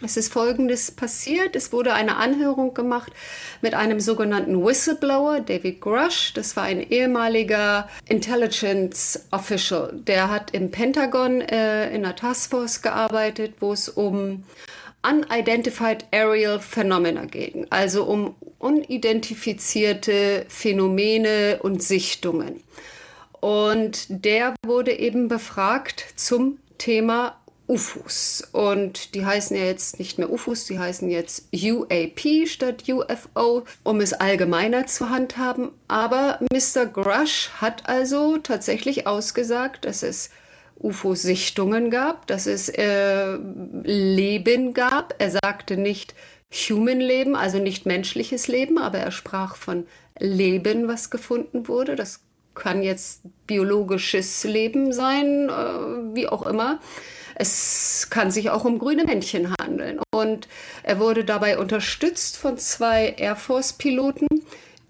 Es 0.00 0.16
ist 0.16 0.32
Folgendes 0.32 0.92
passiert. 0.92 1.56
Es 1.56 1.72
wurde 1.72 1.92
eine 1.92 2.18
Anhörung 2.18 2.72
gemacht 2.72 3.12
mit 3.60 3.74
einem 3.74 3.98
sogenannten 3.98 4.64
Whistleblower, 4.64 5.40
David 5.40 5.80
Grush. 5.80 6.32
Das 6.34 6.56
war 6.56 6.62
ein 6.62 6.80
ehemaliger 6.80 7.88
Intelligence 8.08 9.26
Official. 9.32 9.92
Der 9.92 10.30
hat 10.30 10.52
im 10.52 10.70
Pentagon 10.70 11.40
äh, 11.40 11.88
in 11.88 12.04
einer 12.04 12.14
Taskforce 12.14 12.80
gearbeitet, 12.80 13.54
wo 13.58 13.72
es 13.72 13.88
um 13.88 14.44
Unidentified 15.02 16.06
Aerial 16.10 16.60
Phenomena 16.60 17.24
ging, 17.24 17.66
also 17.70 18.04
um 18.04 18.34
unidentifizierte 18.58 20.44
Phänomene 20.48 21.60
und 21.62 21.82
Sichtungen. 21.82 22.62
Und 23.40 24.06
der 24.08 24.54
wurde 24.66 24.92
eben 24.98 25.28
befragt 25.28 26.04
zum 26.16 26.58
Thema 26.78 27.36
UFOs. 27.68 28.48
Und 28.52 29.14
die 29.14 29.24
heißen 29.24 29.56
ja 29.56 29.64
jetzt 29.64 29.98
nicht 29.98 30.18
mehr 30.18 30.30
UFOs, 30.30 30.64
die 30.64 30.78
heißen 30.78 31.08
jetzt 31.10 31.48
UAP 31.52 32.48
statt 32.48 32.84
UFO, 32.88 33.64
um 33.84 34.00
es 34.00 34.14
allgemeiner 34.14 34.86
zu 34.86 35.10
handhaben. 35.10 35.70
Aber 35.86 36.40
Mr. 36.50 36.86
Grush 36.86 37.50
hat 37.60 37.88
also 37.88 38.38
tatsächlich 38.38 39.06
ausgesagt, 39.06 39.84
dass 39.84 40.02
es 40.02 40.30
UFO-Sichtungen 40.80 41.90
gab, 41.90 42.26
dass 42.26 42.46
es 42.46 42.68
äh, 42.68 43.36
Leben 43.82 44.74
gab. 44.74 45.14
Er 45.18 45.30
sagte 45.30 45.76
nicht 45.76 46.14
Human 46.52 47.00
Leben, 47.00 47.36
also 47.36 47.58
nicht 47.58 47.86
menschliches 47.86 48.48
Leben, 48.48 48.78
aber 48.78 48.98
er 48.98 49.10
sprach 49.10 49.56
von 49.56 49.86
Leben, 50.18 50.88
was 50.88 51.10
gefunden 51.10 51.68
wurde. 51.68 51.96
Das 51.96 52.20
kann 52.54 52.82
jetzt 52.82 53.22
biologisches 53.46 54.44
Leben 54.44 54.92
sein, 54.92 55.48
äh, 55.48 56.14
wie 56.14 56.28
auch 56.28 56.46
immer. 56.46 56.80
Es 57.34 58.08
kann 58.10 58.32
sich 58.32 58.50
auch 58.50 58.64
um 58.64 58.78
grüne 58.78 59.04
Männchen 59.04 59.54
handeln. 59.60 60.00
Und 60.12 60.48
er 60.82 60.98
wurde 60.98 61.24
dabei 61.24 61.58
unterstützt 61.58 62.36
von 62.36 62.58
zwei 62.58 63.14
Air 63.16 63.36
Force-Piloten, 63.36 64.26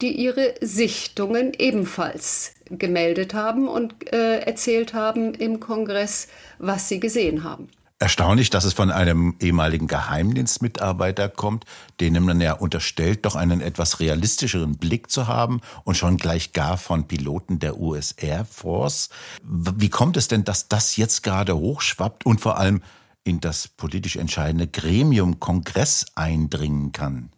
die 0.00 0.12
ihre 0.12 0.54
Sichtungen 0.60 1.52
ebenfalls 1.58 2.52
gemeldet 2.70 3.34
haben 3.34 3.68
und 3.68 4.12
äh, 4.12 4.40
erzählt 4.40 4.94
haben 4.94 5.34
im 5.34 5.60
Kongress, 5.60 6.28
was 6.58 6.88
sie 6.88 7.00
gesehen 7.00 7.44
haben. 7.44 7.68
Erstaunlich, 8.00 8.48
dass 8.50 8.62
es 8.62 8.74
von 8.74 8.92
einem 8.92 9.34
ehemaligen 9.40 9.88
Geheimdienstmitarbeiter 9.88 11.28
kommt, 11.28 11.64
denen 11.98 12.24
man 12.24 12.40
ja 12.40 12.52
unterstellt, 12.52 13.24
doch 13.24 13.34
einen 13.34 13.60
etwas 13.60 13.98
realistischeren 13.98 14.76
Blick 14.76 15.10
zu 15.10 15.26
haben 15.26 15.60
und 15.82 15.96
schon 15.96 16.16
gleich 16.16 16.52
gar 16.52 16.76
von 16.76 17.08
Piloten 17.08 17.58
der 17.58 17.80
US 17.80 18.12
Air 18.12 18.44
Force. 18.44 19.08
Wie 19.42 19.90
kommt 19.90 20.16
es 20.16 20.28
denn, 20.28 20.44
dass 20.44 20.68
das 20.68 20.96
jetzt 20.96 21.24
gerade 21.24 21.56
hochschwappt 21.56 22.24
und 22.24 22.40
vor 22.40 22.58
allem 22.58 22.82
in 23.24 23.40
das 23.40 23.66
politisch 23.66 24.14
entscheidende 24.14 24.68
Gremium 24.68 25.40
Kongress 25.40 26.06
eindringen 26.14 26.92
kann? 26.92 27.30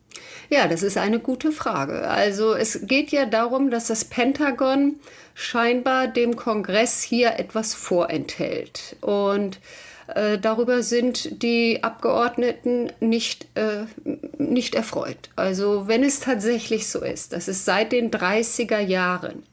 Ja, 0.50 0.66
das 0.66 0.82
ist 0.82 0.98
eine 0.98 1.20
gute 1.20 1.52
Frage. 1.52 2.08
Also 2.08 2.54
es 2.54 2.80
geht 2.82 3.12
ja 3.12 3.24
darum, 3.24 3.70
dass 3.70 3.86
das 3.86 4.04
Pentagon 4.04 4.96
scheinbar 5.34 6.08
dem 6.08 6.34
Kongress 6.34 7.02
hier 7.02 7.38
etwas 7.38 7.72
vorenthält. 7.74 8.96
Und 9.00 9.60
äh, 10.08 10.38
darüber 10.38 10.82
sind 10.82 11.42
die 11.42 11.84
Abgeordneten 11.84 12.92
nicht, 12.98 13.46
äh, 13.54 13.84
nicht 14.38 14.74
erfreut. 14.74 15.30
Also 15.36 15.86
wenn 15.86 16.02
es 16.02 16.18
tatsächlich 16.18 16.88
so 16.88 17.00
ist, 17.00 17.32
dass 17.32 17.46
es 17.46 17.64
seit 17.64 17.92
den 17.92 18.10
30er 18.10 18.80
Jahren 18.80 19.44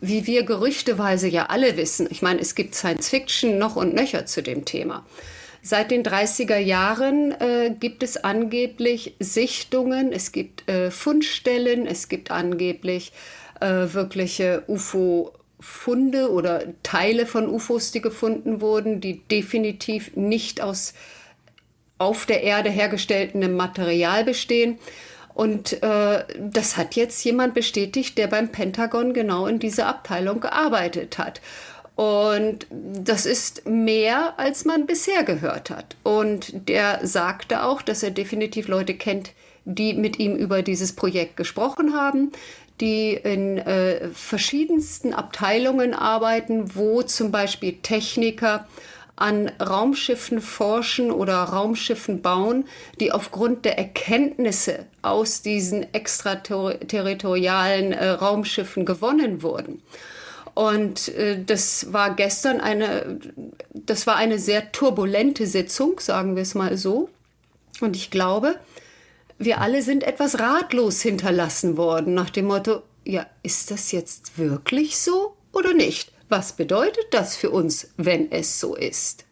wie 0.00 0.26
wir 0.26 0.44
gerüchteweise 0.44 1.28
ja 1.28 1.46
alle 1.46 1.76
wissen, 1.76 2.08
ich 2.10 2.22
meine, 2.22 2.40
es 2.40 2.54
gibt 2.54 2.74
Science 2.74 3.10
Fiction 3.10 3.58
noch 3.58 3.76
und 3.76 3.94
nöcher 3.94 4.26
zu 4.26 4.42
dem 4.42 4.64
Thema. 4.64 5.04
Seit 5.62 5.90
den 5.90 6.02
30er 6.02 6.56
Jahren 6.56 7.32
äh, 7.32 7.74
gibt 7.78 8.02
es 8.02 8.16
angeblich 8.16 9.14
Sichtungen, 9.18 10.12
es 10.12 10.32
gibt 10.32 10.68
äh, 10.68 10.90
Fundstellen, 10.90 11.86
es 11.86 12.08
gibt 12.08 12.30
angeblich 12.30 13.12
äh, 13.60 13.92
wirkliche 13.92 14.62
UFO 14.68 15.32
Funde 15.60 16.32
oder 16.32 16.64
Teile 16.82 17.26
von 17.26 17.46
UFOs, 17.46 17.92
die 17.92 18.00
gefunden 18.00 18.62
wurden, 18.62 19.02
die 19.02 19.20
definitiv 19.28 20.16
nicht 20.16 20.62
aus 20.62 20.94
auf 21.98 22.24
der 22.24 22.42
Erde 22.42 22.70
hergestelltem 22.70 23.54
Material 23.54 24.24
bestehen. 24.24 24.78
Und 25.34 25.82
äh, 25.82 26.24
das 26.38 26.78
hat 26.78 26.96
jetzt 26.96 27.22
jemand 27.24 27.52
bestätigt, 27.52 28.16
der 28.16 28.26
beim 28.26 28.50
Pentagon 28.50 29.12
genau 29.12 29.46
in 29.46 29.58
dieser 29.58 29.86
Abteilung 29.86 30.40
gearbeitet 30.40 31.18
hat. 31.18 31.42
Und 31.96 32.66
das 32.70 33.26
ist 33.26 33.66
mehr, 33.66 34.38
als 34.38 34.64
man 34.64 34.86
bisher 34.86 35.22
gehört 35.22 35.70
hat. 35.70 35.96
Und 36.02 36.68
der 36.68 37.06
sagte 37.06 37.64
auch, 37.64 37.82
dass 37.82 38.02
er 38.02 38.10
definitiv 38.10 38.68
Leute 38.68 38.94
kennt, 38.94 39.32
die 39.64 39.94
mit 39.94 40.18
ihm 40.18 40.36
über 40.36 40.62
dieses 40.62 40.94
Projekt 40.94 41.36
gesprochen 41.36 41.94
haben, 41.94 42.32
die 42.80 43.12
in 43.12 43.58
äh, 43.58 44.08
verschiedensten 44.14 45.12
Abteilungen 45.12 45.92
arbeiten, 45.92 46.74
wo 46.74 47.02
zum 47.02 47.30
Beispiel 47.30 47.74
Techniker 47.82 48.66
an 49.20 49.52
Raumschiffen 49.60 50.40
forschen 50.40 51.10
oder 51.10 51.34
Raumschiffen 51.34 52.22
bauen, 52.22 52.64
die 52.98 53.12
aufgrund 53.12 53.66
der 53.66 53.76
Erkenntnisse 53.76 54.86
aus 55.02 55.42
diesen 55.42 55.92
extraterritorialen 55.92 57.92
äh, 57.92 58.08
Raumschiffen 58.08 58.86
gewonnen 58.86 59.42
wurden. 59.42 59.82
Und 60.60 61.08
äh, 61.14 61.42
das 61.42 61.90
war 61.90 62.14
gestern 62.14 62.60
eine, 62.60 63.18
das 63.72 64.06
war 64.06 64.16
eine 64.16 64.38
sehr 64.38 64.72
turbulente 64.72 65.46
Sitzung, 65.46 65.98
sagen 66.00 66.36
wir 66.36 66.42
es 66.42 66.54
mal 66.54 66.76
so. 66.76 67.08
Und 67.80 67.96
ich 67.96 68.10
glaube, 68.10 68.56
wir 69.38 69.62
alle 69.62 69.80
sind 69.80 70.04
etwas 70.04 70.38
ratlos 70.38 71.00
hinterlassen 71.00 71.78
worden 71.78 72.12
nach 72.12 72.28
dem 72.28 72.44
Motto, 72.44 72.82
ja, 73.06 73.26
ist 73.42 73.70
das 73.70 73.90
jetzt 73.90 74.36
wirklich 74.36 74.98
so 74.98 75.34
oder 75.54 75.72
nicht? 75.72 76.12
Was 76.28 76.52
bedeutet 76.52 77.06
das 77.12 77.36
für 77.36 77.48
uns, 77.48 77.88
wenn 77.96 78.30
es 78.30 78.60
so 78.60 78.76
ist? 78.76 79.24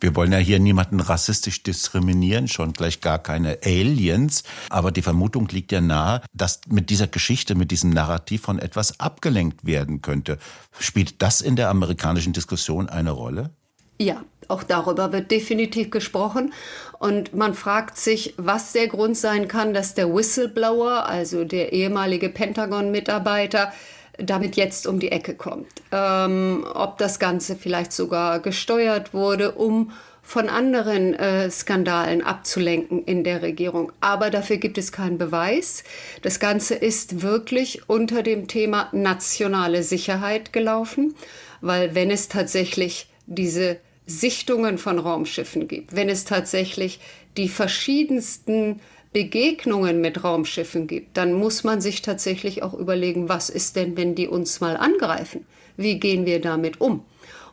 Wir 0.00 0.16
wollen 0.16 0.32
ja 0.32 0.38
hier 0.38 0.58
niemanden 0.58 1.00
rassistisch 1.00 1.62
diskriminieren, 1.62 2.48
schon 2.48 2.72
gleich 2.72 3.00
gar 3.00 3.18
keine 3.18 3.58
Aliens. 3.64 4.42
Aber 4.70 4.92
die 4.92 5.02
Vermutung 5.02 5.48
liegt 5.48 5.72
ja 5.72 5.80
nahe, 5.80 6.22
dass 6.32 6.60
mit 6.68 6.90
dieser 6.90 7.06
Geschichte, 7.06 7.54
mit 7.54 7.70
diesem 7.70 7.90
Narrativ 7.90 8.42
von 8.42 8.58
etwas 8.58 9.00
abgelenkt 9.00 9.64
werden 9.64 10.02
könnte. 10.02 10.38
Spielt 10.78 11.22
das 11.22 11.40
in 11.40 11.56
der 11.56 11.70
amerikanischen 11.70 12.32
Diskussion 12.32 12.88
eine 12.88 13.10
Rolle? 13.10 13.50
Ja, 13.98 14.24
auch 14.48 14.62
darüber 14.62 15.12
wird 15.12 15.30
definitiv 15.30 15.90
gesprochen. 15.90 16.52
Und 16.98 17.34
man 17.34 17.54
fragt 17.54 17.96
sich, 17.96 18.34
was 18.36 18.72
der 18.72 18.88
Grund 18.88 19.16
sein 19.16 19.48
kann, 19.48 19.72
dass 19.74 19.94
der 19.94 20.12
Whistleblower, 20.12 21.06
also 21.06 21.44
der 21.44 21.72
ehemalige 21.72 22.28
Pentagon-Mitarbeiter, 22.28 23.72
damit 24.18 24.56
jetzt 24.56 24.86
um 24.86 25.00
die 25.00 25.12
Ecke 25.12 25.34
kommt. 25.34 25.66
Ähm, 25.92 26.64
ob 26.74 26.98
das 26.98 27.18
Ganze 27.18 27.56
vielleicht 27.56 27.92
sogar 27.92 28.40
gesteuert 28.40 29.14
wurde, 29.14 29.52
um 29.52 29.92
von 30.24 30.48
anderen 30.48 31.12
äh, 31.14 31.50
Skandalen 31.50 32.22
abzulenken 32.22 33.04
in 33.04 33.24
der 33.24 33.42
Regierung. 33.42 33.92
Aber 34.00 34.30
dafür 34.30 34.56
gibt 34.56 34.78
es 34.78 34.90
keinen 34.90 35.18
Beweis. 35.18 35.84
Das 36.22 36.40
Ganze 36.40 36.74
ist 36.74 37.20
wirklich 37.20 37.88
unter 37.88 38.22
dem 38.22 38.48
Thema 38.48 38.88
nationale 38.92 39.82
Sicherheit 39.82 40.52
gelaufen, 40.52 41.14
weil 41.60 41.94
wenn 41.94 42.10
es 42.10 42.28
tatsächlich 42.28 43.06
diese 43.26 43.76
Sichtungen 44.06 44.78
von 44.78 44.98
Raumschiffen 44.98 45.68
gibt, 45.68 45.94
wenn 45.94 46.08
es 46.08 46.24
tatsächlich 46.24 47.00
die 47.36 47.48
verschiedensten 47.48 48.80
Begegnungen 49.14 50.00
mit 50.00 50.24
Raumschiffen 50.24 50.88
gibt, 50.88 51.16
dann 51.16 51.32
muss 51.32 51.62
man 51.62 51.80
sich 51.80 52.02
tatsächlich 52.02 52.64
auch 52.64 52.74
überlegen, 52.74 53.28
was 53.28 53.48
ist 53.48 53.76
denn, 53.76 53.96
wenn 53.96 54.16
die 54.16 54.26
uns 54.26 54.60
mal 54.60 54.76
angreifen? 54.76 55.46
Wie 55.76 56.00
gehen 56.00 56.26
wir 56.26 56.40
damit 56.40 56.80
um? 56.80 57.04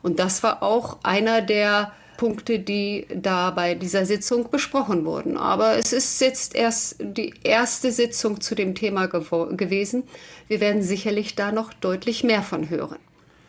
Und 0.02 0.18
das 0.18 0.42
war 0.42 0.64
auch 0.64 0.98
einer 1.04 1.40
der 1.40 1.92
Punkte, 2.16 2.58
die 2.58 3.06
da 3.14 3.52
bei 3.52 3.76
dieser 3.76 4.04
Sitzung 4.06 4.50
besprochen 4.50 5.04
wurden. 5.04 5.36
Aber 5.36 5.78
es 5.78 5.92
ist 5.92 6.20
jetzt 6.20 6.56
erst 6.56 6.96
die 7.00 7.32
erste 7.44 7.92
Sitzung 7.92 8.40
zu 8.40 8.56
dem 8.56 8.74
Thema 8.74 9.06
gewesen. 9.06 10.02
Wir 10.48 10.60
werden 10.60 10.82
sicherlich 10.82 11.36
da 11.36 11.52
noch 11.52 11.72
deutlich 11.72 12.24
mehr 12.24 12.42
von 12.42 12.70
hören. 12.70 12.98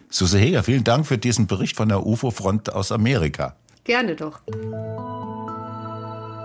Suse 0.09 0.37
Heger, 0.37 0.61
vielen 0.61 0.83
Dank 0.83 1.07
für 1.07 1.17
diesen 1.17 1.47
Bericht 1.47 1.75
von 1.75 1.89
der 1.89 2.05
UFO-Front 2.05 2.71
aus 2.73 2.91
Amerika. 2.91 3.55
Gerne 3.83 4.15
doch. 4.15 4.39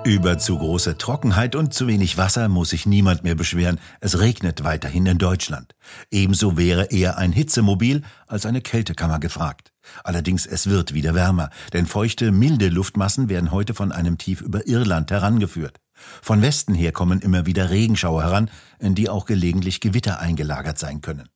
Über 0.09 0.39
zu 0.39 0.57
große 0.57 0.97
Trockenheit 0.97 1.55
und 1.55 1.75
zu 1.75 1.87
wenig 1.87 2.17
Wasser 2.17 2.49
muss 2.49 2.71
sich 2.71 2.87
niemand 2.87 3.25
mehr 3.25 3.35
beschweren. 3.35 3.79
Es 4.01 4.19
regnet 4.19 4.65
weiterhin 4.65 5.05
in 5.05 5.19
Deutschland. 5.19 5.75
Ebenso 6.11 6.57
wäre 6.57 6.87
eher 6.87 7.19
ein 7.19 7.31
Hitzemobil 7.31 8.03
als 8.27 8.47
eine 8.47 8.63
Kältekammer 8.63 9.19
gefragt. 9.19 9.71
Allerdings 10.05 10.47
es 10.47 10.71
wird 10.71 10.95
wieder 10.95 11.15
wärmer, 11.15 11.51
denn 11.75 11.85
feuchte, 11.85 12.33
milde 12.33 12.71
Luftmassen 12.71 13.29
werden 13.29 13.51
heute 13.51 13.75
von 13.75 13.93
einem 13.93 14.17
Tief 14.17 14.41
über 14.41 14.67
Irland 14.67 15.11
herangeführt. 15.11 15.79
Von 16.23 16.41
Westen 16.41 16.75
her 16.75 16.93
kommen 16.93 17.21
immer 17.21 17.45
wieder 17.45 17.69
Regenschauer 17.69 18.23
heran, 18.23 18.51
in 18.79 18.95
die 18.95 19.11
auch 19.11 19.27
gelegentlich 19.27 19.79
Gewitter 19.83 20.21
eingelagert 20.21 20.79
sein 20.79 21.03
können. 21.03 21.29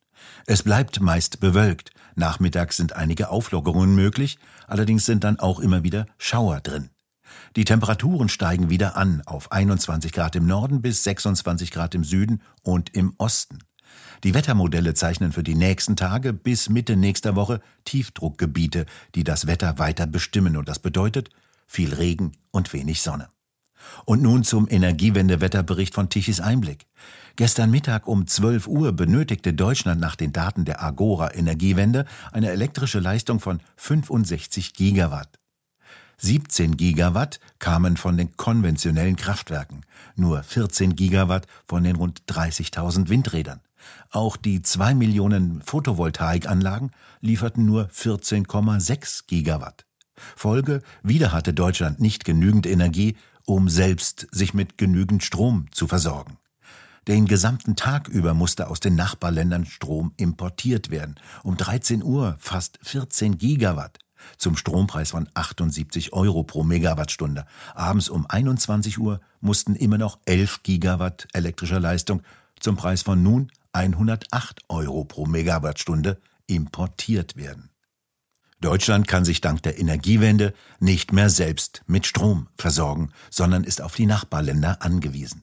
Es 0.47 0.63
bleibt 0.63 0.99
meist 0.99 1.41
bewölkt. 1.41 1.91
Nachmittags 2.15 2.79
sind 2.79 2.95
einige 2.95 3.29
Auflockerungen 3.29 3.95
möglich, 3.95 4.39
allerdings 4.67 5.05
sind 5.05 5.25
dann 5.25 5.39
auch 5.39 5.61
immer 5.61 5.83
wieder 5.83 6.07
Schauer 6.17 6.61
drin. 6.61 6.89
Die 7.57 7.65
Temperaturen 7.65 8.29
steigen 8.29 8.71
wieder 8.71 8.97
an 8.97 9.23
auf 9.27 9.53
21 9.53 10.13
Grad 10.13 10.37
im 10.37 10.47
Norden 10.47 10.83
bis 10.83 11.05
26 11.05 11.71
Grad 11.71 11.95
im 11.95 12.05
Süden 12.05 12.43
und 12.63 12.95
im 12.95 13.15
Osten. 13.19 13.59
Die 14.25 14.35
Wettermodelle 14.35 14.95
zeichnen 14.95 15.33
für 15.33 15.43
die 15.43 15.55
nächsten 15.55 15.97
Tage 15.97 16.33
bis 16.33 16.69
Mitte 16.69 16.97
nächster 16.97 17.35
Woche 17.35 17.61
Tiefdruckgebiete, 17.85 18.87
die 19.15 19.25
das 19.25 19.47
Wetter 19.47 19.79
weiter 19.79 20.07
bestimmen 20.07 20.57
und 20.57 20.69
das 20.69 20.79
bedeutet 20.79 21.31
viel 21.67 21.93
Regen 21.95 22.33
und 22.51 22.73
wenig 22.73 23.03
Sonne. 23.03 23.29
Und 24.05 24.23
nun 24.23 24.45
zum 24.45 24.69
Energiewendewetterbericht 24.71 25.95
von 25.95 26.09
Tichys 26.09 26.41
Einblick. 26.41 26.87
Gestern 27.35 27.71
Mittag 27.71 28.07
um 28.07 28.27
12 28.27 28.69
Uhr 28.69 28.93
benötigte 28.93 29.53
Deutschland 29.53 30.01
nach 30.01 30.15
den 30.15 30.33
Daten 30.33 30.65
der 30.65 30.83
Agora 30.83 31.35
Energiewende 31.35 32.05
eine 32.31 32.51
elektrische 32.51 33.01
Leistung 33.01 33.41
von 33.41 33.61
65 33.77 34.75
Gigawatt. 34.75 35.42
17 36.25 36.77
Gigawatt 36.77 37.41
kamen 37.59 37.97
von 37.97 38.17
den 38.17 38.37
konventionellen 38.37 39.17
Kraftwerken, 39.17 39.85
nur 40.15 40.45
14 40.45 40.95
Gigawatt 40.95 41.49
von 41.67 41.83
den 41.83 41.97
rund 41.97 42.23
30.000 42.29 43.09
Windrädern. 43.09 43.61
Auch 44.13 44.37
die 44.37 44.63
2 44.63 44.95
Millionen 44.95 45.63
Photovoltaikanlagen 45.63 46.93
lieferten 47.21 47.67
nur 47.67 47.89
14,6 47.89 49.25
Gigawatt. 49.27 49.85
Folge, 50.37 50.83
wieder 51.03 51.33
hatte 51.33 51.55
Deutschland 51.55 51.99
nicht 51.99 52.25
genügend 52.25 52.69
Energie, 52.69 53.17
um 53.45 53.69
selbst 53.69 54.29
sich 54.31 54.55
mit 54.55 54.79
genügend 54.79 55.25
Strom 55.25 55.67
zu 55.73 55.89
versorgen. 55.89 56.39
Den 57.09 57.27
gesamten 57.27 57.75
Tag 57.75 58.07
über 58.07 58.33
musste 58.33 58.69
aus 58.69 58.79
den 58.79 58.95
Nachbarländern 58.95 59.67
Strom 59.67 60.13
importiert 60.19 60.91
werden. 60.91 61.17
Um 61.43 61.57
13 61.57 62.05
Uhr 62.05 62.37
fast 62.39 62.79
14 62.83 63.39
Gigawatt 63.39 63.99
zum 64.39 64.57
Strompreis 64.57 65.11
von 65.11 65.29
78 65.35 66.13
Euro 66.13 66.43
pro 66.43 66.63
Megawattstunde. 66.63 67.47
Abends 67.75 68.09
um 68.09 68.27
21 68.27 68.99
Uhr 68.99 69.21
mussten 69.41 69.75
immer 69.75 69.99
noch 69.99 70.19
11 70.25 70.63
Gigawatt 70.63 71.27
elektrischer 71.33 71.81
Leistung 71.81 72.23
zum 72.61 72.77
Preis 72.77 73.03
von 73.03 73.23
nun 73.23 73.51
108 73.73 74.61
Euro 74.69 75.05
pro 75.05 75.27
Megawattstunde 75.27 76.21
importiert 76.47 77.37
werden. 77.37 77.71
Deutschland 78.61 79.09
kann 79.09 79.25
sich 79.25 79.41
dank 79.41 79.63
der 79.63 79.79
Energiewende 79.79 80.55
nicht 80.79 81.13
mehr 81.13 81.31
selbst 81.31 81.83
mit 81.87 82.07
Strom 82.07 82.49
versorgen, 82.57 83.11
sondern 83.29 83.65
ist 83.65 83.83
auf 83.83 83.97
die 83.97 84.07
Nachbarländer 84.07 84.83
angewiesen. 84.83 85.43